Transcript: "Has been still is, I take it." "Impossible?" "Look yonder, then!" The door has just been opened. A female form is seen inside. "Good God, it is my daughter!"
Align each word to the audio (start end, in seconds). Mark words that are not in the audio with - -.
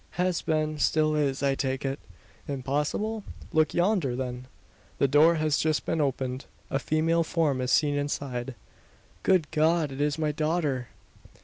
"Has 0.17 0.41
been 0.41 0.79
still 0.79 1.15
is, 1.15 1.43
I 1.43 1.53
take 1.53 1.85
it." 1.85 1.99
"Impossible?" 2.47 3.23
"Look 3.53 3.71
yonder, 3.75 4.15
then!" 4.15 4.47
The 4.97 5.07
door 5.07 5.35
has 5.35 5.59
just 5.59 5.85
been 5.85 6.01
opened. 6.01 6.45
A 6.71 6.79
female 6.79 7.23
form 7.23 7.61
is 7.61 7.71
seen 7.71 7.93
inside. 7.93 8.55
"Good 9.21 9.51
God, 9.51 9.91
it 9.91 10.01
is 10.01 10.17
my 10.17 10.31
daughter!" 10.31 10.87